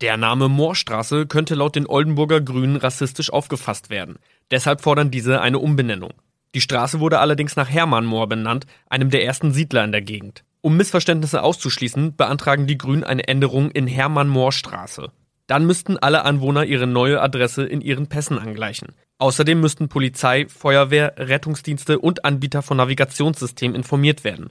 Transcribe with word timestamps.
Der 0.00 0.16
Name 0.16 0.48
Moorstraße 0.48 1.26
könnte 1.26 1.54
laut 1.54 1.76
den 1.76 1.86
Oldenburger 1.86 2.40
Grünen 2.40 2.74
rassistisch 2.74 3.32
aufgefasst 3.32 3.90
werden. 3.90 4.16
Deshalb 4.50 4.80
fordern 4.80 5.12
diese 5.12 5.40
eine 5.40 5.60
Umbenennung. 5.60 6.12
Die 6.56 6.60
Straße 6.60 6.98
wurde 6.98 7.20
allerdings 7.20 7.54
nach 7.54 7.70
Hermann 7.70 8.04
Moor 8.04 8.28
benannt, 8.28 8.66
einem 8.90 9.10
der 9.10 9.24
ersten 9.24 9.52
Siedler 9.52 9.84
in 9.84 9.92
der 9.92 10.02
Gegend. 10.02 10.42
Um 10.62 10.76
Missverständnisse 10.76 11.42
auszuschließen, 11.42 12.16
beantragen 12.16 12.66
die 12.66 12.76
Grünen 12.76 13.04
eine 13.04 13.28
Änderung 13.28 13.70
in 13.70 13.86
Hermann 13.86 14.28
Moor 14.28 14.50
Straße. 14.50 15.12
Dann 15.46 15.64
müssten 15.64 15.96
alle 15.98 16.24
Anwohner 16.24 16.64
ihre 16.64 16.88
neue 16.88 17.20
Adresse 17.20 17.64
in 17.64 17.80
ihren 17.80 18.08
Pässen 18.08 18.38
angleichen. 18.38 18.94
Außerdem 19.18 19.60
müssten 19.60 19.88
Polizei, 19.88 20.46
Feuerwehr, 20.48 21.14
Rettungsdienste 21.18 22.00
und 22.00 22.24
Anbieter 22.24 22.62
von 22.62 22.78
Navigationssystemen 22.78 23.76
informiert 23.76 24.24
werden. 24.24 24.50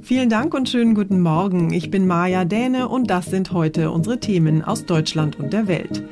Vielen 0.00 0.30
Dank 0.30 0.54
und 0.54 0.68
schönen 0.68 0.94
guten 0.94 1.20
Morgen. 1.20 1.72
Ich 1.72 1.90
bin 1.90 2.06
Maja 2.06 2.44
Däne 2.44 2.88
und 2.88 3.10
das 3.10 3.26
sind 3.26 3.52
heute 3.52 3.90
unsere 3.90 4.18
Themen 4.18 4.62
aus 4.62 4.86
Deutschland 4.86 5.38
und 5.38 5.52
der 5.52 5.68
Welt. 5.68 6.02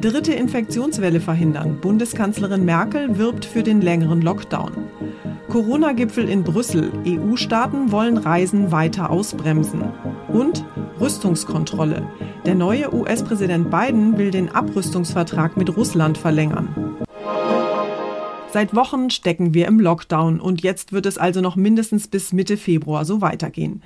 Dritte 0.00 0.32
Infektionswelle 0.32 1.20
verhindern. 1.20 1.80
Bundeskanzlerin 1.80 2.64
Merkel 2.64 3.18
wirbt 3.18 3.44
für 3.44 3.62
den 3.62 3.80
längeren 3.80 4.22
Lockdown. 4.22 4.72
Corona-Gipfel 5.48 6.28
in 6.28 6.44
Brüssel. 6.44 6.92
EU-Staaten 7.06 7.90
wollen 7.90 8.18
Reisen 8.18 8.70
weiter 8.70 9.10
ausbremsen. 9.10 9.82
Und 10.28 10.64
Rüstungskontrolle. 11.00 12.06
Der 12.46 12.54
neue 12.54 12.94
US-Präsident 12.94 13.70
Biden 13.70 14.16
will 14.16 14.30
den 14.30 14.48
Abrüstungsvertrag 14.48 15.56
mit 15.56 15.76
Russland 15.76 16.18
verlängern. 16.18 16.96
Seit 18.50 18.74
Wochen 18.74 19.10
stecken 19.10 19.52
wir 19.52 19.66
im 19.66 19.78
Lockdown 19.78 20.40
und 20.40 20.62
jetzt 20.62 20.92
wird 20.92 21.04
es 21.04 21.18
also 21.18 21.42
noch 21.42 21.54
mindestens 21.54 22.08
bis 22.08 22.32
Mitte 22.32 22.56
Februar 22.56 23.04
so 23.04 23.20
weitergehen. 23.20 23.82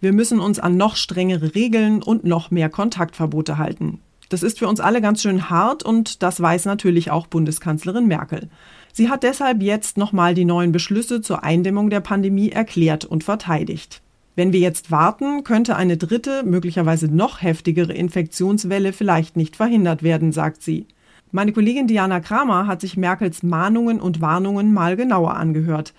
Wir 0.00 0.12
müssen 0.12 0.40
uns 0.40 0.58
an 0.58 0.76
noch 0.76 0.96
strengere 0.96 1.54
Regeln 1.54 2.02
und 2.02 2.24
noch 2.24 2.50
mehr 2.50 2.68
Kontaktverbote 2.70 3.56
halten. 3.56 4.00
Das 4.28 4.42
ist 4.42 4.58
für 4.58 4.66
uns 4.66 4.80
alle 4.80 5.00
ganz 5.00 5.22
schön 5.22 5.48
hart 5.48 5.84
und 5.84 6.22
das 6.22 6.40
weiß 6.40 6.64
natürlich 6.64 7.10
auch 7.10 7.28
Bundeskanzlerin 7.28 8.06
Merkel. 8.06 8.48
Sie 8.92 9.08
hat 9.08 9.22
deshalb 9.22 9.62
jetzt 9.62 9.96
nochmal 9.96 10.34
die 10.34 10.44
neuen 10.44 10.72
Beschlüsse 10.72 11.20
zur 11.20 11.44
Eindämmung 11.44 11.88
der 11.88 12.00
Pandemie 12.00 12.50
erklärt 12.50 13.04
und 13.04 13.22
verteidigt. 13.22 14.02
Wenn 14.34 14.52
wir 14.52 14.60
jetzt 14.60 14.90
warten, 14.90 15.44
könnte 15.44 15.76
eine 15.76 15.96
dritte, 15.96 16.42
möglicherweise 16.44 17.06
noch 17.06 17.42
heftigere 17.42 17.92
Infektionswelle 17.92 18.92
vielleicht 18.92 19.36
nicht 19.36 19.56
verhindert 19.56 20.02
werden, 20.02 20.32
sagt 20.32 20.62
sie. 20.62 20.86
Meine 21.32 21.52
Kollegin 21.52 21.86
Diana 21.86 22.20
Kramer 22.20 22.66
hat 22.66 22.80
sich 22.80 22.96
Merkels 22.96 23.42
Mahnungen 23.42 24.00
und 24.00 24.20
Warnungen 24.20 24.72
mal 24.72 24.96
genauer 24.96 25.34
angehört. 25.34 25.94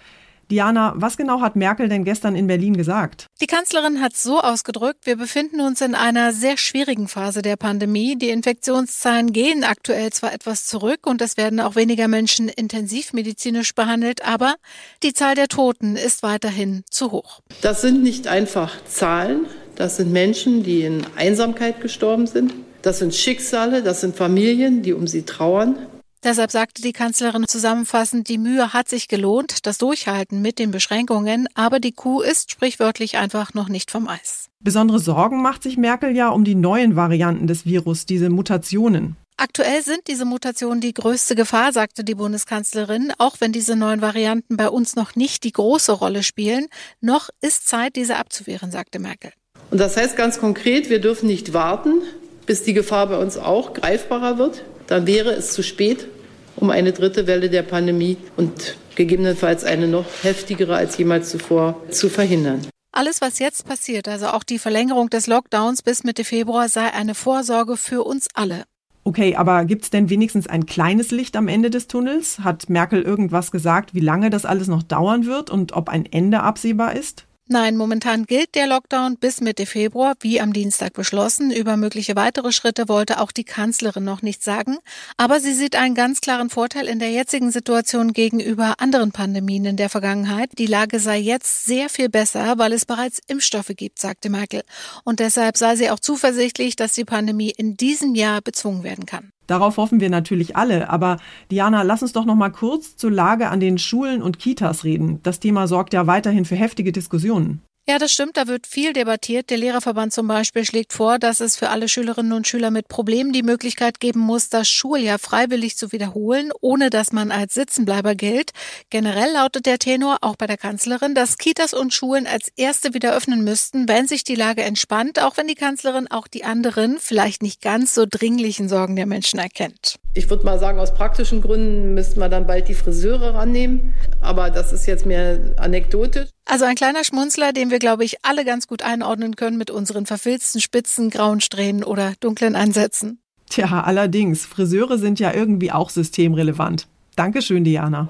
Diana, 0.52 0.92
was 0.97 1.16
genau 1.16 1.40
hat 1.40 1.56
Merkel 1.56 1.88
denn 1.88 2.03
gestern 2.03 2.36
in 2.36 2.47
Berlin 2.47 2.75
gesagt? 2.75 3.28
Die 3.40 3.47
Kanzlerin 3.47 4.02
hat 4.02 4.18
so 4.18 4.42
ausgedrückt, 4.42 5.06
wir 5.06 5.16
befinden 5.16 5.62
uns 5.62 5.80
in 5.80 5.96
einer 5.96 6.34
sehr 6.34 6.58
schwierigen 6.58 7.08
Phase 7.08 7.42
der 7.42 7.56
Pandemie. 7.56 8.18
Die 8.18 8.30
Infektionszahlen 8.30 9.31
gehen 9.31 9.64
aktuell 9.64 10.12
zwar 10.12 10.34
etwas 10.34 10.66
zurück 10.66 11.08
und 11.08 11.22
es 11.22 11.38
werden 11.38 11.62
auch 11.62 11.78
weniger 11.78 12.09
Menschen 12.09 12.50
intensivmedizinisch 12.50 13.74
behandelt, 13.74 14.28
aber 14.28 14.56
die 15.03 15.13
Zahl 15.13 15.36
der 15.36 15.48
Toten 15.48 15.96
ist 15.96 16.22
weiterhin 16.22 16.84
zu 16.90 17.12
hoch. 17.12 17.40
Das 17.62 17.80
sind 17.80 18.03
nicht 18.03 18.28
einfach 18.28 18.74
Zahlen, 18.84 19.46
das 19.78 19.96
sind 19.96 20.12
Menschen, 20.12 20.63
die 20.63 20.81
in 20.81 21.06
Einsamkeit 21.16 21.80
gestorben 21.80 22.28
sind. 22.28 22.53
Das 22.81 23.00
sind 23.00 23.14
Schicksale, 23.14 23.84
das 23.84 24.02
sind 24.02 24.16
Familien, 24.16 24.81
die 24.81 24.94
um 24.94 25.08
sie 25.08 25.24
trauern. 25.24 25.78
Deshalb 26.24 26.52
sagte 26.52 26.84
die 26.84 26.94
Kanzlerin 26.94 27.47
zusammenfassend, 27.47 28.30
die 28.30 28.38
Mühe 28.38 28.74
hat 28.74 28.88
sich 28.88 29.08
gelohnt, 29.08 29.66
das 29.66 29.80
Durchhalten 29.80 30.42
mit 30.42 30.59
den 30.59 30.69
Beschränkungen, 30.69 31.47
aber 31.56 31.80
die 31.80 31.94
Kuh 31.94 32.22
ist 32.22 32.52
sprichwörtlich 32.52 33.18
einfach 33.18 33.56
noch 33.56 33.69
nicht 33.69 33.90
vom 33.90 34.08
Eis. 34.08 34.46
Besondere 34.59 35.00
Sorgen 35.00 35.42
macht 35.42 35.64
sich 35.64 35.78
Merkel 35.78 36.16
ja 36.16 36.30
um 36.30 36.44
die 36.44 36.53
neuen 36.53 36.96
Varianten 36.96 37.47
des 37.47 37.66
Virus, 37.66 38.06
diese 38.06 38.30
Mutationen. 38.30 39.16
Aktuell 39.38 39.81
sind 39.81 40.02
diese 40.08 40.25
Mutationen 40.25 40.81
die 40.81 40.94
größte 40.94 41.34
Gefahr, 41.34 41.74
sagte 41.74 42.03
die 42.03 42.13
Bundeskanzlerin, 42.13 43.12
auch 43.18 43.38
wenn 43.40 43.52
diese 43.52 43.75
neuen 43.75 44.02
Varianten 44.02 44.58
bei 44.58 44.69
uns 44.69 44.96
noch 44.96 45.16
nicht 45.16 45.44
die 45.44 45.52
große 45.52 45.92
Rolle 45.92 46.22
spielen. 46.22 46.68
Noch 47.00 47.30
ist 47.42 47.68
Zeit, 47.68 47.96
diese 47.96 48.18
abzuwehren, 48.18 48.69
sagte 48.69 49.00
Merkel. 49.00 49.31
Und 49.72 49.80
das 49.80 49.98
heißt 49.98 50.16
ganz 50.16 50.40
konkret, 50.40 50.92
wir 50.92 51.02
dürfen 51.02 51.25
nicht 51.25 51.53
warten, 51.53 52.03
bis 52.46 52.63
die 52.63 52.74
Gefahr 52.74 53.07
bei 53.07 53.18
uns 53.18 53.38
auch 53.38 53.74
greifbarer 53.74 54.38
wird. 54.38 54.63
Dann 54.88 55.07
wäre 55.07 55.31
es 55.31 55.53
zu 55.53 55.63
spät, 55.63 56.07
um 56.56 56.69
eine 56.69 56.91
dritte 56.91 57.28
Welle 57.28 57.50
der 57.50 57.63
Pandemie 57.63 58.18
und 58.38 58.75
gegebenenfalls 58.96 59.63
eine 59.63 59.88
noch 59.88 60.06
heftigere 60.24 60.75
als 60.75 60.97
jemals 60.97 61.30
zuvor 61.30 61.81
zu 61.90 62.09
verhindern. 62.09 62.62
Alles, 62.94 63.22
was 63.22 63.40
jetzt 63.40 63.66
passiert, 63.66 64.09
also 64.09 64.28
auch 64.28 64.44
die 64.44 64.59
Verlängerung 64.59 65.09
des 65.09 65.28
Lockdowns 65.28 65.81
bis 65.81 66.03
Mitte 66.03 66.25
Februar, 66.25 66.68
sei 66.68 66.92
eine 66.94 67.16
Vorsorge 67.16 67.77
für 67.77 68.04
uns 68.04 68.27
alle. 68.33 68.66
Okay, 69.04 69.36
aber 69.36 69.66
gibt 69.66 69.83
es 69.86 69.89
denn 69.89 70.10
wenigstens 70.10 70.45
ein 70.45 70.66
kleines 70.66 71.10
Licht 71.10 71.36
am 71.36 71.48
Ende 71.48 71.69
des 71.69 71.88
Tunnels? 71.88 72.39
Hat 72.39 72.69
Merkel 72.69 73.01
irgendwas 73.01 73.50
gesagt, 73.51 73.95
wie 73.95 74.00
lange 74.01 74.30
das 74.30 74.45
alles 74.45 74.68
noch 74.68 74.83
dauern 74.83 75.25
wird 75.25 75.50
und 75.50 75.71
ob 75.71 75.89
ein 75.89 76.06
Ende 76.06 76.42
absehbar 76.42 76.95
ist? 76.95 77.25
Nein, 77.51 77.75
momentan 77.75 78.25
gilt 78.27 78.56
der 78.56 78.65
Lockdown 78.65 79.18
bis 79.18 79.42
Mitte 79.42 79.65
Februar, 79.65 80.13
wie 80.21 80.39
am 80.39 80.53
Dienstag 80.53 80.94
beschlossen. 80.94 81.51
Über 81.51 81.75
mögliche 81.75 82.15
weitere 82.15 82.53
Schritte 82.53 82.88
wollte 82.88 83.19
auch 83.19 83.33
die 83.33 83.44
Kanzlerin 83.44 84.06
noch 84.06 84.21
nicht 84.21 84.42
sagen. 84.42 84.77
Aber 85.18 85.42
sie 85.42 85.51
sieht 85.51 85.75
einen 85.75 85.94
ganz 85.94 86.21
klaren 86.21 86.50
Vorteil 86.50 86.88
in 86.88 87.00
der 87.00 87.12
jetzigen 87.12 87.51
Situation 87.51 88.13
gegenüber 88.13 88.75
anderen 88.77 89.12
Pandemien 89.12 89.65
in 89.65 89.75
der 89.75 89.89
Vergangenheit. 89.89 90.51
Die 90.59 90.65
Lage 90.65 91.01
sei 91.01 91.18
jetzt 91.18 91.65
sehr 91.65 91.89
viel 91.89 92.07
besser, 92.07 92.57
weil 92.57 92.71
es 92.71 92.86
bereits 92.86 93.19
Impfstoffe 93.27 93.74
gibt, 93.75 94.00
sagte 94.00 94.30
Merkel. 94.30 94.63
Und 95.04 95.19
deshalb 95.19 95.57
sei 95.57 95.75
sie 95.75 95.89
auch 95.89 96.00
zuversichtlich, 96.00 96.77
dass 96.77 96.94
die 96.94 97.04
Pandemie 97.04 97.50
in 97.50 97.75
diesem 97.75 98.15
Jahr 98.15 98.39
bezwungen 98.39 98.83
werden 98.83 99.06
kann. 99.06 99.33
Darauf 99.48 99.78
hoffen 99.78 100.00
wir 100.00 100.10
natürlich 100.10 100.56
alle. 100.56 100.90
Aber 100.90 101.18
Diana, 101.50 101.82
lass 101.82 102.02
uns 102.02 102.14
doch 102.14 102.26
noch 102.26 102.36
mal 102.36 102.52
kurz 102.52 102.96
zur 102.96 103.12
Lage 103.12 103.50
an 103.50 103.60
den 103.60 103.78
Schulen 103.78 104.22
und 104.22 104.40
Kitas 104.40 104.84
reden. 104.84 105.20
Das 105.24 105.40
Thema 105.40 105.68
sorgt 105.68 105.94
ja 105.94 106.08
weiterhin 106.08 106.46
für 106.46 106.56
heftige 106.56 106.92
Diskussionen. 106.92 107.62
Ja, 107.92 108.00
das 108.00 108.14
stimmt, 108.14 108.38
da 108.38 108.48
wird 108.48 108.68
viel 108.68 108.94
debattiert. 108.94 109.50
Der 109.50 109.58
Lehrerverband 109.58 110.14
zum 110.14 110.26
Beispiel 110.26 110.64
schlägt 110.64 110.94
vor, 110.94 111.20
dass 111.20 111.42
es 111.42 111.58
für 111.58 111.68
alle 111.72 111.90
Schülerinnen 111.90 112.32
und 112.32 112.48
Schüler 112.48 112.72
mit 112.72 112.88
Problemen 112.88 113.34
die 113.34 113.44
Möglichkeit 113.44 114.00
geben 114.00 114.22
muss, 114.22 114.48
das 114.48 114.70
Schuljahr 114.70 115.20
freiwillig 115.20 115.76
zu 115.76 115.92
wiederholen, 115.92 116.54
ohne 116.62 116.90
dass 116.90 117.12
man 117.12 117.32
als 117.32 117.54
Sitzenbleiber 117.54 118.16
gilt. 118.16 118.52
Generell 118.92 119.34
lautet 119.34 119.66
der 119.66 119.78
Tenor 119.78 120.20
auch 120.22 120.38
bei 120.38 120.48
der 120.48 120.56
Kanzlerin, 120.56 121.16
dass 121.16 121.38
Kitas 121.38 121.74
und 121.74 121.94
Schulen 121.94 122.28
als 122.28 122.48
erste 122.56 122.94
wieder 122.94 123.14
öffnen 123.14 123.44
müssten, 123.44 123.90
wenn 123.90 124.08
sich 124.08 124.24
die 124.24 124.36
Lage 124.36 124.64
entspannt, 124.64 125.22
auch 125.22 125.36
wenn 125.36 125.50
die 125.50 125.56
Kanzlerin 125.56 126.08
auch 126.08 126.30
die 126.30 126.46
anderen, 126.46 126.98
vielleicht 126.98 127.44
nicht 127.44 127.62
ganz 127.62 127.94
so 127.94 128.06
dringlichen 128.10 128.70
Sorgen 128.70 128.96
der 128.96 129.06
Menschen 129.06 129.38
erkennt. 129.38 130.00
Ich 130.13 130.30
würde 130.30 130.44
mal 130.44 130.60
sagen, 130.60 130.78
aus 130.80 130.94
praktischen 130.94 131.42
Gründen 131.42 131.94
müssten 131.94 132.19
wir 132.19 132.28
dann 132.28 132.46
bald 132.46 132.68
die 132.68 132.74
Friseure 132.74 133.34
rannehmen. 133.34 133.94
Aber 134.19 134.50
das 134.50 134.74
ist 134.74 134.86
jetzt 134.86 135.06
mehr 135.06 135.40
anekdotisch. 135.56 136.28
Also 136.46 136.66
ein 136.66 136.75
kleiner 136.75 137.06
Schmunzler, 137.06 137.54
den 137.54 137.72
wir, 137.72 137.80
glaube 137.80 138.04
ich, 138.04 138.18
alle 138.24 138.44
ganz 138.44 138.68
gut 138.68 138.81
einordnen 138.84 139.38
können 139.38 139.58
mit 139.58 139.72
unseren 139.72 140.06
verfilzten 140.06 140.60
Spitzen, 140.60 141.10
grauen 141.10 141.40
Strähnen 141.40 141.86
oder 141.86 142.13
dunklen 142.19 142.58
Ansätzen. 142.58 143.19
Tja, 143.50 143.84
allerdings, 143.84 144.46
Friseure 144.46 144.98
sind 144.98 145.19
ja 145.19 145.34
irgendwie 145.34 145.72
auch 145.72 145.90
systemrelevant. 145.90 146.88
Dankeschön, 147.16 147.64
Diana. 147.64 148.10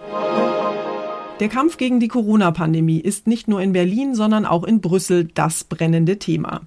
Der 1.39 1.49
Kampf 1.49 1.77
gegen 1.77 1.99
die 1.99 2.07
Corona-Pandemie 2.07 2.99
ist 2.99 3.27
nicht 3.27 3.47
nur 3.47 3.61
in 3.61 3.73
Berlin, 3.73 4.15
sondern 4.15 4.45
auch 4.45 4.63
in 4.63 4.81
Brüssel 4.81 5.25
das 5.25 5.63
brennende 5.63 6.17
Thema. 6.17 6.61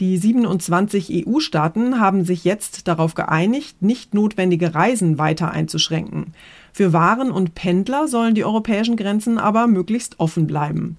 Die 0.00 0.16
27 0.16 1.26
EU-Staaten 1.26 2.00
haben 2.00 2.24
sich 2.24 2.44
jetzt 2.44 2.88
darauf 2.88 3.12
geeinigt, 3.12 3.82
nicht 3.82 4.14
notwendige 4.14 4.74
Reisen 4.74 5.18
weiter 5.18 5.50
einzuschränken. 5.50 6.32
Für 6.72 6.94
Waren 6.94 7.30
und 7.30 7.54
Pendler 7.54 8.08
sollen 8.08 8.34
die 8.34 8.46
europäischen 8.46 8.96
Grenzen 8.96 9.36
aber 9.36 9.66
möglichst 9.66 10.18
offen 10.18 10.46
bleiben. 10.46 10.96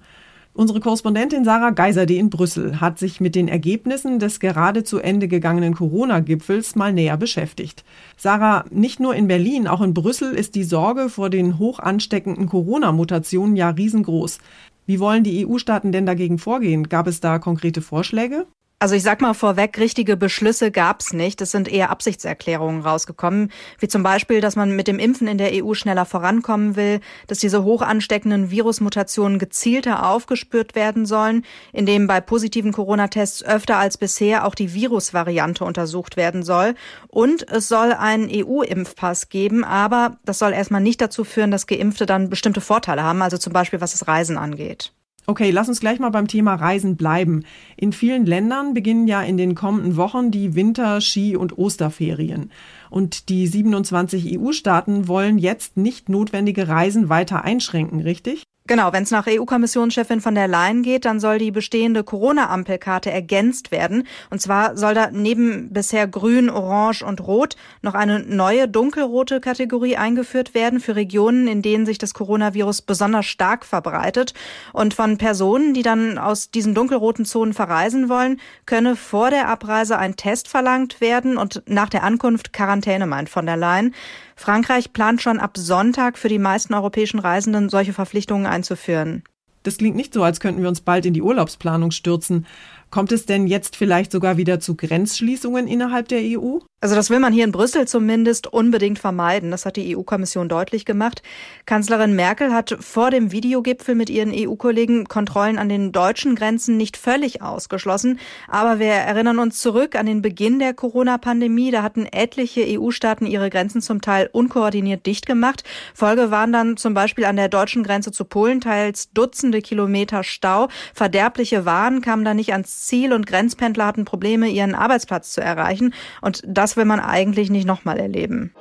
Unsere 0.54 0.78
Korrespondentin 0.78 1.44
Sarah 1.44 1.70
Geiserde 1.70 2.14
in 2.14 2.30
Brüssel 2.30 2.80
hat 2.80 3.00
sich 3.00 3.20
mit 3.20 3.34
den 3.34 3.48
Ergebnissen 3.48 4.20
des 4.20 4.38
gerade 4.38 4.84
zu 4.84 5.00
Ende 5.00 5.26
gegangenen 5.26 5.74
Corona-Gipfels 5.74 6.76
mal 6.76 6.92
näher 6.92 7.16
beschäftigt. 7.16 7.84
Sarah, 8.16 8.66
nicht 8.70 9.00
nur 9.00 9.16
in 9.16 9.26
Berlin, 9.26 9.66
auch 9.66 9.80
in 9.80 9.94
Brüssel 9.94 10.32
ist 10.32 10.54
die 10.54 10.62
Sorge 10.62 11.08
vor 11.08 11.28
den 11.28 11.58
hoch 11.58 11.80
ansteckenden 11.80 12.46
Corona-Mutationen 12.46 13.56
ja 13.56 13.70
riesengroß. 13.70 14.38
Wie 14.86 15.00
wollen 15.00 15.24
die 15.24 15.44
EU-Staaten 15.44 15.90
denn 15.90 16.06
dagegen 16.06 16.38
vorgehen? 16.38 16.88
Gab 16.88 17.08
es 17.08 17.18
da 17.18 17.40
konkrete 17.40 17.82
Vorschläge? 17.82 18.46
Also 18.82 18.96
ich 18.96 19.04
sag 19.04 19.20
mal 19.20 19.32
vorweg, 19.32 19.78
richtige 19.78 20.16
Beschlüsse 20.16 20.72
gab's 20.72 21.12
nicht. 21.12 21.40
Es 21.40 21.52
sind 21.52 21.68
eher 21.68 21.90
Absichtserklärungen 21.90 22.82
rausgekommen, 22.82 23.52
wie 23.78 23.86
zum 23.86 24.02
Beispiel, 24.02 24.40
dass 24.40 24.56
man 24.56 24.74
mit 24.74 24.88
dem 24.88 24.98
Impfen 24.98 25.28
in 25.28 25.38
der 25.38 25.52
EU 25.52 25.74
schneller 25.74 26.04
vorankommen 26.04 26.74
will, 26.74 26.98
dass 27.28 27.38
diese 27.38 27.62
hoch 27.62 27.82
ansteckenden 27.82 28.50
Virusmutationen 28.50 29.38
gezielter 29.38 30.08
aufgespürt 30.08 30.74
werden 30.74 31.06
sollen, 31.06 31.44
indem 31.72 32.08
bei 32.08 32.20
positiven 32.20 32.72
Corona-Tests 32.72 33.44
öfter 33.44 33.76
als 33.76 33.98
bisher 33.98 34.44
auch 34.44 34.56
die 34.56 34.74
Virusvariante 34.74 35.64
untersucht 35.64 36.16
werden 36.16 36.42
soll. 36.42 36.74
Und 37.06 37.48
es 37.48 37.68
soll 37.68 37.92
einen 37.92 38.28
EU-Impfpass 38.28 39.28
geben, 39.28 39.62
aber 39.62 40.16
das 40.24 40.40
soll 40.40 40.52
erstmal 40.52 40.80
nicht 40.80 41.00
dazu 41.00 41.22
führen, 41.22 41.52
dass 41.52 41.68
Geimpfte 41.68 42.04
dann 42.04 42.30
bestimmte 42.30 42.60
Vorteile 42.60 43.04
haben, 43.04 43.22
also 43.22 43.38
zum 43.38 43.52
Beispiel 43.52 43.80
was 43.80 43.92
das 43.92 44.08
Reisen 44.08 44.38
angeht. 44.38 44.92
Okay, 45.26 45.50
lass 45.52 45.68
uns 45.68 45.78
gleich 45.78 46.00
mal 46.00 46.10
beim 46.10 46.26
Thema 46.26 46.56
Reisen 46.56 46.96
bleiben. 46.96 47.44
In 47.76 47.92
vielen 47.92 48.26
Ländern 48.26 48.74
beginnen 48.74 49.06
ja 49.06 49.22
in 49.22 49.36
den 49.36 49.54
kommenden 49.54 49.96
Wochen 49.96 50.32
die 50.32 50.56
Winter-, 50.56 51.00
Ski- 51.00 51.36
und 51.36 51.56
Osterferien. 51.58 52.50
Und 52.90 53.28
die 53.28 53.46
27 53.46 54.38
EU-Staaten 54.38 55.06
wollen 55.06 55.38
jetzt 55.38 55.76
nicht 55.76 56.08
notwendige 56.08 56.66
Reisen 56.66 57.08
weiter 57.08 57.44
einschränken, 57.44 58.00
richtig? 58.00 58.42
Genau, 58.68 58.92
wenn 58.92 59.02
es 59.02 59.10
nach 59.10 59.26
EU-Kommissionschefin 59.26 60.20
von 60.20 60.36
der 60.36 60.46
Leyen 60.46 60.84
geht, 60.84 61.04
dann 61.04 61.18
soll 61.18 61.38
die 61.38 61.50
bestehende 61.50 62.04
Corona-Ampelkarte 62.04 63.10
ergänzt 63.10 63.72
werden. 63.72 64.06
Und 64.30 64.40
zwar 64.40 64.76
soll 64.76 64.94
da 64.94 65.10
neben 65.10 65.72
bisher 65.72 66.06
grün, 66.06 66.48
orange 66.48 67.02
und 67.02 67.26
rot 67.26 67.56
noch 67.82 67.94
eine 67.94 68.20
neue 68.20 68.68
dunkelrote 68.68 69.40
Kategorie 69.40 69.96
eingeführt 69.96 70.54
werden 70.54 70.78
für 70.78 70.94
Regionen, 70.94 71.48
in 71.48 71.60
denen 71.60 71.86
sich 71.86 71.98
das 71.98 72.14
Coronavirus 72.14 72.82
besonders 72.82 73.26
stark 73.26 73.66
verbreitet. 73.66 74.32
Und 74.72 74.94
von 74.94 75.18
Personen, 75.18 75.74
die 75.74 75.82
dann 75.82 76.16
aus 76.16 76.52
diesen 76.52 76.72
dunkelroten 76.72 77.24
Zonen 77.24 77.54
verreisen 77.54 78.08
wollen, 78.08 78.40
könne 78.64 78.94
vor 78.94 79.30
der 79.30 79.48
Abreise 79.48 79.98
ein 79.98 80.14
Test 80.14 80.46
verlangt 80.46 81.00
werden 81.00 81.36
und 81.36 81.64
nach 81.66 81.88
der 81.88 82.04
Ankunft 82.04 82.52
Quarantäne, 82.52 83.08
meint 83.08 83.28
von 83.28 83.44
der 83.44 83.56
Leyen. 83.56 83.92
Frankreich 84.36 84.92
plant 84.92 85.22
schon 85.22 85.38
ab 85.38 85.56
Sonntag 85.56 86.18
für 86.18 86.28
die 86.28 86.38
meisten 86.38 86.74
europäischen 86.74 87.18
Reisenden 87.18 87.68
solche 87.68 87.92
Verpflichtungen 87.92 88.46
einzuführen. 88.46 89.22
Das 89.62 89.78
klingt 89.78 89.96
nicht 89.96 90.12
so, 90.12 90.22
als 90.22 90.40
könnten 90.40 90.62
wir 90.62 90.68
uns 90.68 90.80
bald 90.80 91.06
in 91.06 91.14
die 91.14 91.22
Urlaubsplanung 91.22 91.92
stürzen. 91.92 92.46
Kommt 92.92 93.10
es 93.10 93.24
denn 93.24 93.46
jetzt 93.46 93.74
vielleicht 93.74 94.12
sogar 94.12 94.36
wieder 94.36 94.60
zu 94.60 94.76
Grenzschließungen 94.76 95.66
innerhalb 95.66 96.08
der 96.08 96.20
EU? 96.20 96.58
Also 96.82 96.96
das 96.96 97.10
will 97.10 97.20
man 97.20 97.32
hier 97.32 97.44
in 97.44 97.52
Brüssel 97.52 97.86
zumindest 97.88 98.48
unbedingt 98.48 98.98
vermeiden. 98.98 99.52
Das 99.52 99.64
hat 99.64 99.76
die 99.76 99.96
EU-Kommission 99.96 100.48
deutlich 100.48 100.84
gemacht. 100.84 101.22
Kanzlerin 101.64 102.14
Merkel 102.16 102.52
hat 102.52 102.76
vor 102.80 103.10
dem 103.10 103.30
Videogipfel 103.30 103.94
mit 103.94 104.10
ihren 104.10 104.32
EU-Kollegen 104.34 105.06
Kontrollen 105.06 105.58
an 105.58 105.68
den 105.68 105.92
deutschen 105.92 106.34
Grenzen 106.34 106.76
nicht 106.76 106.96
völlig 106.96 107.40
ausgeschlossen. 107.40 108.18
Aber 108.48 108.78
wir 108.78 108.88
erinnern 108.88 109.38
uns 109.38 109.58
zurück 109.58 109.94
an 109.94 110.06
den 110.06 110.20
Beginn 110.22 110.58
der 110.58 110.74
Corona-Pandemie. 110.74 111.70
Da 111.70 111.84
hatten 111.84 112.04
etliche 112.04 112.66
EU-Staaten 112.66 113.26
ihre 113.26 113.48
Grenzen 113.48 113.80
zum 113.80 114.02
Teil 114.02 114.28
unkoordiniert 114.32 115.06
dicht 115.06 115.24
gemacht. 115.24 115.62
Folge 115.94 116.30
waren 116.32 116.52
dann 116.52 116.76
zum 116.76 116.92
Beispiel 116.94 117.24
an 117.26 117.36
der 117.36 117.48
deutschen 117.48 117.84
Grenze 117.84 118.10
zu 118.10 118.24
Polen 118.24 118.60
teils 118.60 119.12
Dutzende 119.12 119.62
Kilometer 119.62 120.24
Stau. 120.24 120.68
Verderbliche 120.92 121.64
Waren 121.64 122.02
kamen 122.02 122.24
da 122.24 122.34
nicht 122.34 122.52
ans 122.52 122.81
Ziel 122.86 123.12
und 123.12 123.26
Grenzpendler 123.26 123.86
hatten 123.86 124.04
Probleme, 124.04 124.48
ihren 124.48 124.74
Arbeitsplatz 124.74 125.32
zu 125.32 125.40
erreichen. 125.40 125.94
Und 126.20 126.42
das 126.46 126.76
will 126.76 126.84
man 126.84 127.00
eigentlich 127.00 127.50
nicht 127.50 127.66
nochmal 127.66 127.98
erleben. 127.98 128.52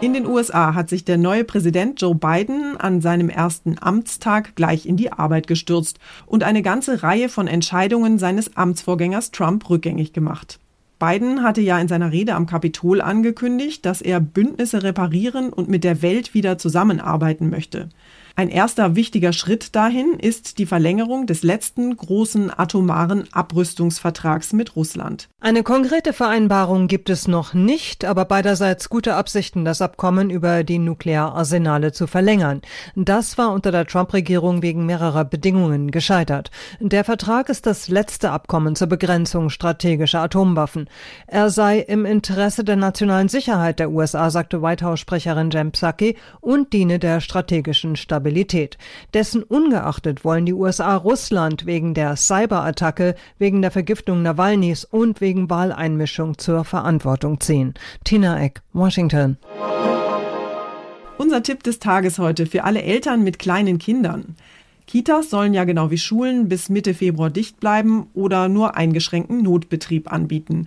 In 0.00 0.14
den 0.14 0.26
USA 0.26 0.74
hat 0.74 0.88
sich 0.88 1.04
der 1.04 1.18
neue 1.18 1.44
Präsident 1.44 2.00
Joe 2.00 2.14
Biden 2.14 2.78
an 2.78 3.02
seinem 3.02 3.28
ersten 3.28 3.76
Amtstag 3.78 4.56
gleich 4.56 4.86
in 4.86 4.96
die 4.96 5.12
Arbeit 5.12 5.46
gestürzt 5.46 5.98
und 6.24 6.42
eine 6.42 6.62
ganze 6.62 7.02
Reihe 7.02 7.28
von 7.28 7.46
Entscheidungen 7.46 8.18
seines 8.18 8.56
Amtsvorgängers 8.56 9.30
Trump 9.30 9.68
rückgängig 9.68 10.14
gemacht. 10.14 10.58
Biden 10.98 11.42
hatte 11.42 11.60
ja 11.60 11.78
in 11.78 11.88
seiner 11.88 12.12
Rede 12.12 12.34
am 12.34 12.46
Kapitol 12.46 13.02
angekündigt, 13.02 13.84
dass 13.84 14.00
er 14.00 14.20
Bündnisse 14.20 14.82
reparieren 14.82 15.50
und 15.50 15.68
mit 15.68 15.84
der 15.84 16.00
Welt 16.00 16.32
wieder 16.32 16.56
zusammenarbeiten 16.56 17.50
möchte. 17.50 17.90
Ein 18.36 18.48
erster 18.48 18.96
wichtiger 18.96 19.32
Schritt 19.32 19.74
dahin 19.74 20.14
ist 20.18 20.58
die 20.58 20.66
Verlängerung 20.66 21.26
des 21.26 21.42
letzten 21.42 21.96
großen 21.96 22.50
atomaren 22.56 23.24
Abrüstungsvertrags 23.32 24.52
mit 24.52 24.76
Russland. 24.76 25.28
Eine 25.40 25.62
konkrete 25.62 26.12
Vereinbarung 26.12 26.86
gibt 26.86 27.10
es 27.10 27.26
noch 27.26 27.54
nicht, 27.54 28.04
aber 28.04 28.24
beiderseits 28.24 28.88
gute 28.88 29.14
Absichten, 29.14 29.64
das 29.64 29.82
Abkommen 29.82 30.30
über 30.30 30.64
die 30.64 30.78
Nukleararsenale 30.78 31.92
zu 31.92 32.06
verlängern. 32.06 32.62
Das 32.94 33.38
war 33.38 33.52
unter 33.52 33.72
der 33.72 33.86
Trump-Regierung 33.86 34.62
wegen 34.62 34.86
mehrerer 34.86 35.24
Bedingungen 35.24 35.90
gescheitert. 35.90 36.50
Der 36.78 37.04
Vertrag 37.04 37.48
ist 37.48 37.66
das 37.66 37.88
letzte 37.88 38.30
Abkommen 38.30 38.76
zur 38.76 38.88
Begrenzung 38.88 39.50
strategischer 39.50 40.20
Atomwaffen. 40.20 40.88
Er 41.26 41.50
sei 41.50 41.80
im 41.80 42.04
Interesse 42.04 42.64
der 42.64 42.76
nationalen 42.76 43.28
Sicherheit 43.28 43.78
der 43.78 43.90
USA, 43.90 44.30
sagte 44.30 44.62
White 44.62 44.84
House-Sprecherin 44.84 45.50
Jen 45.50 45.72
Psaki, 45.72 46.16
und 46.40 46.72
diene 46.72 46.98
der 46.98 47.20
strategischen 47.20 47.96
Stabilität. 47.96 48.19
Stabilität. 48.20 48.76
Dessen 49.14 49.42
ungeachtet 49.42 50.24
wollen 50.24 50.44
die 50.44 50.52
USA 50.52 50.94
Russland 50.94 51.64
wegen 51.64 51.94
der 51.94 52.16
Cyberattacke, 52.16 53.14
wegen 53.38 53.62
der 53.62 53.70
Vergiftung 53.70 54.22
Nawalnys 54.22 54.84
und 54.84 55.22
wegen 55.22 55.48
Wahleinmischung 55.48 56.36
zur 56.36 56.64
Verantwortung 56.64 57.40
ziehen. 57.40 57.72
Tina 58.04 58.38
Eck, 58.42 58.60
Washington. 58.74 59.38
Unser 61.16 61.42
Tipp 61.42 61.62
des 61.62 61.78
Tages 61.78 62.18
heute 62.18 62.44
für 62.44 62.64
alle 62.64 62.82
Eltern 62.82 63.24
mit 63.24 63.38
kleinen 63.38 63.78
Kindern. 63.78 64.36
Kitas 64.86 65.30
sollen 65.30 65.54
ja 65.54 65.64
genau 65.64 65.90
wie 65.90 65.98
Schulen 65.98 66.48
bis 66.48 66.68
Mitte 66.68 66.92
Februar 66.92 67.30
dicht 67.30 67.58
bleiben 67.58 68.08
oder 68.12 68.48
nur 68.48 68.76
eingeschränkten 68.76 69.42
Notbetrieb 69.42 70.12
anbieten. 70.12 70.66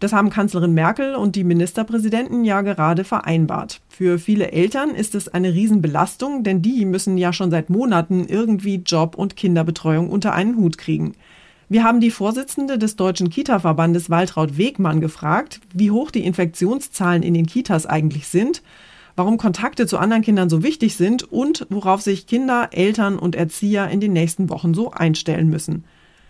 Das 0.00 0.12
haben 0.12 0.30
Kanzlerin 0.30 0.74
Merkel 0.74 1.14
und 1.14 1.36
die 1.36 1.44
Ministerpräsidenten 1.44 2.44
ja 2.44 2.62
gerade 2.62 3.04
vereinbart. 3.04 3.80
Für 3.88 4.18
viele 4.18 4.52
Eltern 4.52 4.90
ist 4.90 5.14
es 5.14 5.28
eine 5.28 5.54
Riesenbelastung, 5.54 6.42
denn 6.42 6.62
die 6.62 6.84
müssen 6.84 7.16
ja 7.16 7.32
schon 7.32 7.50
seit 7.50 7.70
Monaten 7.70 8.26
irgendwie 8.28 8.82
Job 8.84 9.14
und 9.16 9.36
Kinderbetreuung 9.36 10.10
unter 10.10 10.32
einen 10.32 10.56
Hut 10.56 10.78
kriegen. 10.78 11.14
Wir 11.68 11.82
haben 11.82 12.00
die 12.00 12.10
Vorsitzende 12.10 12.76
des 12.76 12.96
Deutschen 12.96 13.30
Kita-Verbandes 13.30 14.10
Waltraud 14.10 14.58
Wegmann 14.58 15.00
gefragt, 15.00 15.60
wie 15.72 15.90
hoch 15.90 16.10
die 16.10 16.24
Infektionszahlen 16.24 17.22
in 17.22 17.32
den 17.32 17.46
Kitas 17.46 17.86
eigentlich 17.86 18.28
sind, 18.28 18.62
warum 19.16 19.38
Kontakte 19.38 19.86
zu 19.86 19.98
anderen 19.98 20.22
Kindern 20.22 20.50
so 20.50 20.62
wichtig 20.62 20.96
sind 20.96 21.22
und 21.22 21.66
worauf 21.70 22.02
sich 22.02 22.26
Kinder, 22.26 22.68
Eltern 22.72 23.18
und 23.18 23.34
Erzieher 23.34 23.88
in 23.88 24.00
den 24.00 24.12
nächsten 24.12 24.50
Wochen 24.50 24.74
so 24.74 24.90
einstellen 24.90 25.48
müssen. 25.48 25.84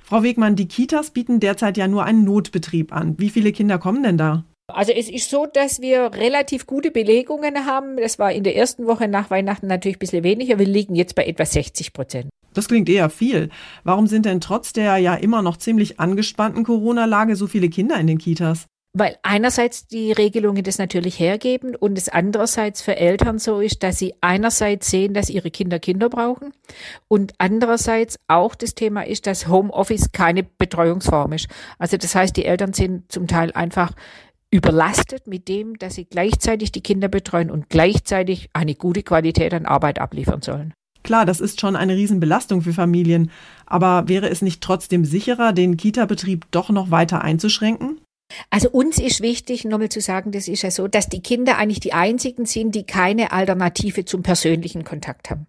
Frau 0.06 0.22
Wegmann, 0.22 0.54
die 0.54 0.68
Kitas 0.68 1.12
bieten 1.12 1.40
derzeit 1.40 1.78
ja 1.78 1.88
nur 1.88 2.04
einen 2.04 2.24
Notbetrieb 2.24 2.92
an. 2.92 3.18
Wie 3.18 3.30
viele 3.30 3.52
Kinder 3.52 3.78
kommen 3.78 4.02
denn 4.02 4.18
da? 4.18 4.44
Also 4.66 4.92
es 4.92 5.08
ist 5.08 5.30
so, 5.30 5.46
dass 5.46 5.80
wir 5.80 6.12
relativ 6.12 6.66
gute 6.66 6.90
Belegungen 6.90 7.64
haben. 7.64 7.96
Das 7.96 8.18
war 8.18 8.30
in 8.30 8.44
der 8.44 8.54
ersten 8.54 8.86
Woche 8.86 9.08
nach 9.08 9.30
Weihnachten 9.30 9.66
natürlich 9.66 9.96
ein 9.96 10.00
bisschen 10.00 10.22
weniger. 10.22 10.58
Wir 10.58 10.66
liegen 10.66 10.94
jetzt 10.94 11.14
bei 11.14 11.24
etwa 11.24 11.46
60 11.46 11.94
Prozent. 11.94 12.28
Das 12.52 12.68
klingt 12.68 12.88
eher 12.90 13.08
viel. 13.08 13.48
Warum 13.82 14.06
sind 14.06 14.26
denn 14.26 14.42
trotz 14.42 14.74
der 14.74 14.98
ja 14.98 15.14
immer 15.14 15.40
noch 15.40 15.56
ziemlich 15.56 15.98
angespannten 15.98 16.64
Corona-Lage 16.64 17.34
so 17.34 17.46
viele 17.46 17.70
Kinder 17.70 17.96
in 17.96 18.06
den 18.06 18.18
Kitas? 18.18 18.66
Weil 18.96 19.18
einerseits 19.24 19.88
die 19.88 20.12
Regelungen 20.12 20.62
das 20.62 20.78
natürlich 20.78 21.18
hergeben 21.18 21.74
und 21.74 21.98
es 21.98 22.08
andererseits 22.08 22.80
für 22.80 22.96
Eltern 22.96 23.40
so 23.40 23.58
ist, 23.58 23.82
dass 23.82 23.98
sie 23.98 24.14
einerseits 24.20 24.88
sehen, 24.88 25.14
dass 25.14 25.28
ihre 25.28 25.50
Kinder 25.50 25.80
Kinder 25.80 26.08
brauchen 26.08 26.52
und 27.08 27.32
andererseits 27.38 28.16
auch 28.28 28.54
das 28.54 28.76
Thema 28.76 29.02
ist, 29.02 29.26
dass 29.26 29.48
Homeoffice 29.48 30.12
keine 30.12 30.44
Betreuungsform 30.44 31.32
ist. 31.32 31.48
Also 31.80 31.96
das 31.96 32.14
heißt, 32.14 32.36
die 32.36 32.44
Eltern 32.44 32.72
sind 32.72 33.10
zum 33.10 33.26
Teil 33.26 33.50
einfach 33.52 33.90
überlastet 34.52 35.26
mit 35.26 35.48
dem, 35.48 35.76
dass 35.78 35.96
sie 35.96 36.04
gleichzeitig 36.04 36.70
die 36.70 36.80
Kinder 36.80 37.08
betreuen 37.08 37.50
und 37.50 37.68
gleichzeitig 37.68 38.50
eine 38.52 38.76
gute 38.76 39.02
Qualität 39.02 39.52
an 39.52 39.66
Arbeit 39.66 39.98
abliefern 39.98 40.42
sollen. 40.42 40.72
Klar, 41.02 41.26
das 41.26 41.40
ist 41.40 41.60
schon 41.60 41.74
eine 41.74 41.96
Riesenbelastung 41.96 42.62
für 42.62 42.72
Familien. 42.72 43.32
Aber 43.66 44.08
wäre 44.08 44.30
es 44.30 44.40
nicht 44.40 44.62
trotzdem 44.62 45.04
sicherer, 45.04 45.52
den 45.52 45.76
Kita-Betrieb 45.76 46.46
doch 46.52 46.70
noch 46.70 46.92
weiter 46.92 47.22
einzuschränken? 47.22 47.98
Also 48.50 48.70
uns 48.70 48.98
ist 48.98 49.20
wichtig, 49.20 49.64
nochmal 49.64 49.88
zu 49.88 50.00
sagen, 50.00 50.32
das 50.32 50.48
ist 50.48 50.62
ja 50.62 50.70
so, 50.70 50.88
dass 50.88 51.08
die 51.08 51.22
Kinder 51.22 51.58
eigentlich 51.58 51.80
die 51.80 51.92
einzigen 51.92 52.46
sind, 52.46 52.74
die 52.74 52.84
keine 52.84 53.32
Alternative 53.32 54.04
zum 54.04 54.22
persönlichen 54.22 54.84
Kontakt 54.84 55.30
haben. 55.30 55.46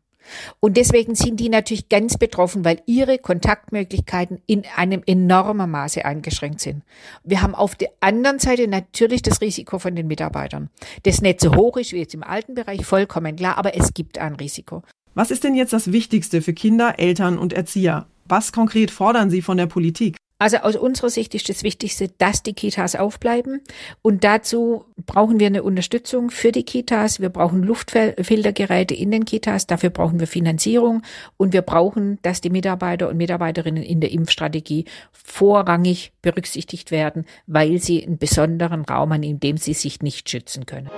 Und 0.60 0.78
deswegen 0.78 1.16
sind 1.16 1.40
die 1.40 1.50
natürlich 1.50 1.90
ganz 1.90 2.18
betroffen, 2.18 2.66
weil 2.66 2.82
ihre 2.86 3.18
Kontaktmöglichkeiten 3.18 4.40
in 4.48 4.64
einem 4.76 5.04
enormen 5.06 5.70
Maße 5.70 6.04
eingeschränkt 6.04 6.62
sind. 6.62 6.84
Wir 7.24 7.42
haben 7.42 7.56
auf 7.56 7.76
der 7.76 7.90
anderen 8.00 8.40
Seite 8.40 8.68
natürlich 8.68 9.22
das 9.22 9.42
Risiko 9.42 9.80
von 9.80 9.96
den 9.96 10.08
Mitarbeitern. 10.08 10.70
Das 11.04 11.22
nicht 11.22 11.42
so 11.42 11.56
hoch 11.56 11.78
ist 11.78 11.94
wie 11.94 12.00
jetzt 12.00 12.14
im 12.14 12.24
alten 12.24 12.56
Bereich, 12.56 12.86
vollkommen 12.86 13.36
klar, 13.36 13.58
aber 13.58 13.76
es 13.76 13.94
gibt 13.94 14.18
ein 14.18 14.36
Risiko. 14.36 14.84
Was 15.14 15.32
ist 15.32 15.44
denn 15.44 15.56
jetzt 15.56 15.74
das 15.74 15.92
Wichtigste 15.92 16.42
für 16.42 16.54
Kinder, 16.54 17.00
Eltern 17.00 17.38
und 17.38 17.54
Erzieher? 17.54 18.08
Was 18.26 18.52
konkret 18.52 18.92
fordern 18.92 19.30
Sie 19.30 19.42
von 19.42 19.58
der 19.58 19.68
Politik? 19.68 20.18
Also 20.46 20.58
aus 20.58 20.76
unserer 20.76 21.10
Sicht 21.10 21.34
ist 21.34 21.50
das 21.50 21.64
Wichtigste, 21.64 22.08
dass 22.20 22.44
die 22.44 22.54
Kitas 22.54 22.96
aufbleiben. 22.96 23.62
Und 24.04 24.24
dazu 24.24 24.86
brauchen 25.08 25.40
wir 25.40 25.48
eine 25.48 25.64
Unterstützung 25.64 26.30
für 26.30 26.52
die 26.52 26.62
Kitas. 26.62 27.20
Wir 27.20 27.30
brauchen 27.30 27.64
Luftfiltergeräte 27.64 28.94
in 28.94 29.10
den 29.10 29.26
Kitas. 29.26 29.66
Dafür 29.66 29.90
brauchen 29.90 30.20
wir 30.20 30.28
Finanzierung. 30.28 31.02
Und 31.38 31.54
wir 31.54 31.64
brauchen, 31.64 32.20
dass 32.22 32.42
die 32.42 32.52
Mitarbeiter 32.52 33.10
und 33.10 33.18
Mitarbeiterinnen 33.18 33.82
in 33.82 34.02
der 34.02 34.12
Impfstrategie 34.12 34.86
vorrangig 35.12 36.14
berücksichtigt 36.22 36.92
werden, 36.92 37.26
weil 37.48 37.80
sie 37.80 38.06
einen 38.06 38.20
besonderen 38.20 38.86
Raum 38.86 39.14
haben, 39.14 39.24
in 39.24 39.40
dem 39.40 39.58
sie 39.58 39.74
sich 39.74 40.04
nicht 40.04 40.30
schützen 40.30 40.68
können. 40.68 40.92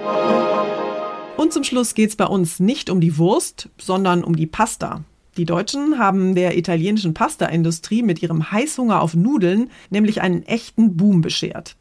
Und 1.38 1.54
zum 1.54 1.64
Schluss 1.64 1.96
geht 1.96 2.10
es 2.10 2.18
bei 2.18 2.26
uns 2.26 2.60
nicht 2.60 2.90
um 2.90 3.00
die 3.00 3.18
Wurst, 3.18 3.70
sondern 3.78 4.26
um 4.26 4.36
die 4.36 4.46
Pasta. 4.46 5.06
Die 5.38 5.46
Deutschen 5.46 6.00
haben 6.00 6.34
der 6.34 6.58
italienischen 6.58 7.14
Pasta-Industrie 7.14 8.02
mit 8.02 8.24
ihrem 8.24 8.52
Heißhunger 8.52 9.00
auf 9.00 9.14
Nudeln 9.14 9.70
nämlich 9.92 10.22
einen 10.22 10.42
echten 10.42 10.98
Boom 10.98 11.22
beschert. 11.22 11.78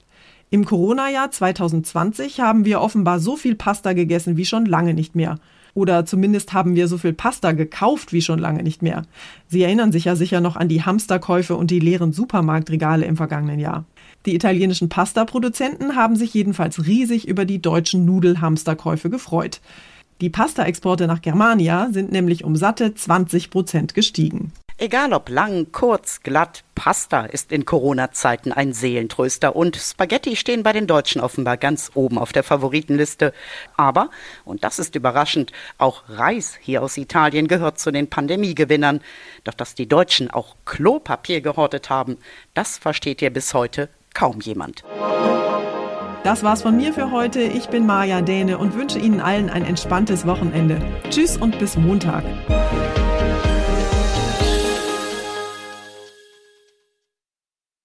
Im 0.50 0.66
Corona-Jahr 0.66 1.30
2020 1.30 2.40
haben 2.40 2.66
wir 2.66 2.82
offenbar 2.82 3.18
so 3.18 3.34
viel 3.34 3.54
Pasta 3.54 3.94
gegessen 3.94 4.36
wie 4.36 4.44
schon 4.44 4.66
lange 4.66 4.92
nicht 4.92 5.16
mehr. 5.16 5.38
Oder 5.72 6.04
zumindest 6.04 6.52
haben 6.52 6.76
wir 6.76 6.86
so 6.86 6.98
viel 6.98 7.14
Pasta 7.14 7.52
gekauft 7.52 8.12
wie 8.12 8.22
schon 8.22 8.38
lange 8.38 8.62
nicht 8.62 8.82
mehr. 8.82 9.02
Sie 9.48 9.62
erinnern 9.62 9.90
sich 9.90 10.04
ja 10.04 10.16
sicher 10.16 10.40
noch 10.40 10.56
an 10.56 10.68
die 10.68 10.82
Hamsterkäufe 10.82 11.56
und 11.56 11.70
die 11.70 11.80
leeren 11.80 12.12
Supermarktregale 12.12 13.06
im 13.06 13.16
vergangenen 13.16 13.58
Jahr. 13.58 13.84
Die 14.26 14.34
italienischen 14.34 14.90
Pasta-Produzenten 14.90 15.96
haben 15.96 16.16
sich 16.16 16.32
jedenfalls 16.34 16.86
riesig 16.86 17.26
über 17.26 17.46
die 17.46 17.60
deutschen 17.60 18.04
Nudelhamsterkäufe 18.04 19.08
gefreut. 19.08 19.60
Die 20.22 20.30
Pasta-Exporte 20.30 21.06
nach 21.06 21.20
Germania 21.20 21.88
sind 21.90 22.10
nämlich 22.10 22.42
um 22.42 22.56
satte 22.56 22.94
20 22.94 23.50
Prozent 23.50 23.92
gestiegen. 23.92 24.52
Egal 24.78 25.12
ob 25.12 25.28
lang, 25.28 25.72
kurz, 25.72 26.20
glatt, 26.22 26.64
Pasta 26.74 27.24
ist 27.26 27.52
in 27.52 27.66
Corona-Zeiten 27.66 28.52
ein 28.52 28.72
Seelentröster 28.72 29.56
und 29.56 29.76
Spaghetti 29.76 30.36
stehen 30.36 30.62
bei 30.62 30.72
den 30.72 30.86
Deutschen 30.86 31.20
offenbar 31.20 31.58
ganz 31.58 31.90
oben 31.94 32.18
auf 32.18 32.32
der 32.32 32.44
Favoritenliste. 32.44 33.34
Aber, 33.76 34.10
und 34.46 34.64
das 34.64 34.78
ist 34.78 34.94
überraschend, 34.94 35.52
auch 35.76 36.04
Reis 36.08 36.58
hier 36.60 36.82
aus 36.82 36.96
Italien 36.96 37.46
gehört 37.46 37.78
zu 37.78 37.90
den 37.90 38.08
Pandemiegewinnern. 38.08 39.00
Doch 39.44 39.54
dass 39.54 39.74
die 39.74 39.88
Deutschen 39.88 40.30
auch 40.30 40.56
Klopapier 40.64 41.42
gehortet 41.42 41.90
haben, 41.90 42.16
das 42.54 42.78
versteht 42.78 43.20
hier 43.20 43.30
bis 43.30 43.52
heute 43.52 43.90
kaum 44.14 44.40
jemand. 44.40 44.82
Das 46.24 46.42
war's 46.42 46.62
von 46.62 46.76
mir 46.76 46.92
für 46.92 47.10
heute. 47.10 47.40
Ich 47.40 47.68
bin 47.68 47.86
Maja 47.86 48.20
Däne 48.20 48.58
und 48.58 48.74
wünsche 48.74 48.98
Ihnen 48.98 49.20
allen 49.20 49.50
ein 49.50 49.64
entspanntes 49.64 50.26
Wochenende. 50.26 50.80
Tschüss 51.10 51.36
und 51.36 51.58
bis 51.58 51.76
Montag. 51.76 52.24